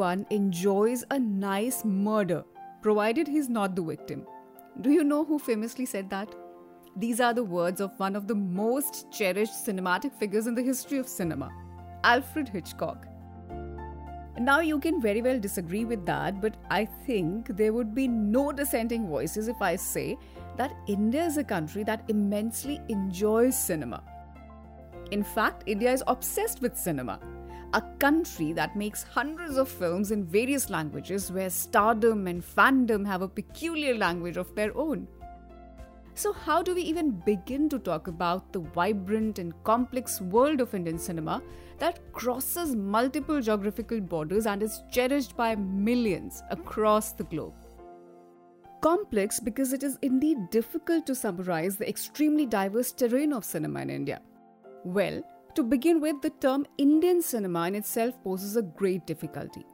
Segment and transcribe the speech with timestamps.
[0.00, 2.42] everyone enjoys a nice murder,
[2.80, 4.26] provided he's not the victim.
[4.80, 6.34] Do you know who famously said that?
[6.96, 10.96] These are the words of one of the most cherished cinematic figures in the history
[10.96, 11.50] of cinema,
[12.02, 13.06] Alfred Hitchcock.
[14.38, 18.52] Now, you can very well disagree with that, but I think there would be no
[18.52, 20.16] dissenting voices if I say
[20.56, 24.02] that India is a country that immensely enjoys cinema.
[25.10, 27.20] In fact, India is obsessed with cinema.
[27.72, 33.22] A country that makes hundreds of films in various languages where stardom and fandom have
[33.22, 35.06] a peculiar language of their own.
[36.14, 40.74] So, how do we even begin to talk about the vibrant and complex world of
[40.74, 41.40] Indian cinema
[41.78, 47.54] that crosses multiple geographical borders and is cherished by millions across the globe?
[48.80, 53.90] Complex because it is indeed difficult to summarize the extremely diverse terrain of cinema in
[53.90, 54.20] India.
[54.84, 55.22] Well,
[55.54, 59.64] to begin with, the term Indian cinema in itself poses a great difficulty.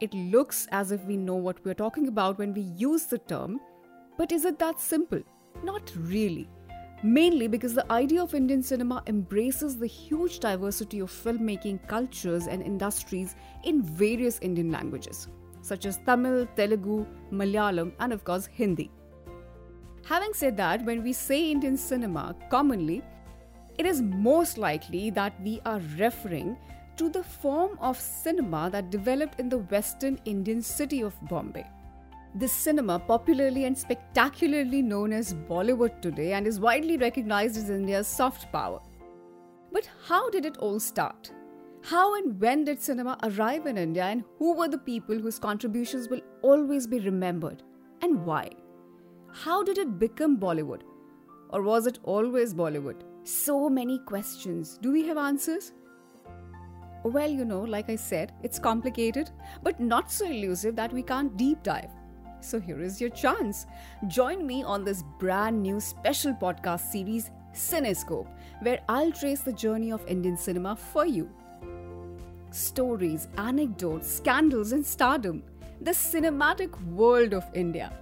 [0.00, 3.60] It looks as if we know what we're talking about when we use the term,
[4.16, 5.20] but is it that simple?
[5.62, 6.48] Not really.
[7.02, 12.62] Mainly because the idea of Indian cinema embraces the huge diversity of filmmaking cultures and
[12.62, 15.28] industries in various Indian languages,
[15.62, 18.90] such as Tamil, Telugu, Malayalam, and of course Hindi.
[20.04, 23.02] Having said that, when we say Indian cinema, commonly,
[23.78, 26.56] it is most likely that we are referring
[26.96, 31.64] to the form of cinema that developed in the western Indian city of Bombay.
[32.34, 38.08] This cinema, popularly and spectacularly known as Bollywood today, and is widely recognized as India's
[38.08, 38.80] soft power.
[39.72, 41.32] But how did it all start?
[41.84, 46.08] How and when did cinema arrive in India, and who were the people whose contributions
[46.08, 47.62] will always be remembered,
[48.02, 48.50] and why?
[49.32, 50.82] How did it become Bollywood?
[51.50, 53.02] Or was it always Bollywood?
[53.24, 54.78] So many questions.
[54.82, 55.72] Do we have answers?
[57.04, 59.30] Well, you know, like I said, it's complicated,
[59.62, 61.90] but not so elusive that we can't deep dive.
[62.40, 63.66] So here is your chance.
[64.08, 68.28] Join me on this brand new special podcast series, Cinescope,
[68.62, 71.30] where I'll trace the journey of Indian cinema for you.
[72.50, 75.42] Stories, anecdotes, scandals, and stardom.
[75.80, 77.92] The cinematic world of India.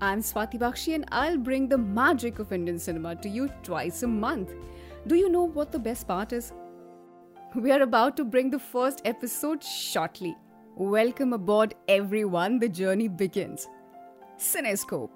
[0.00, 4.06] I'm Swati Bakshi and I'll bring the magic of Indian cinema to you twice a
[4.06, 4.52] month.
[5.08, 6.52] Do you know what the best part is?
[7.56, 10.36] We are about to bring the first episode shortly.
[10.76, 12.60] Welcome aboard, everyone.
[12.60, 13.66] The journey begins.
[14.38, 15.10] Cinescope,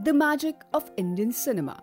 [0.00, 1.82] the magic of Indian cinema.